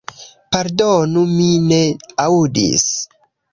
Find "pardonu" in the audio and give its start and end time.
0.55-1.27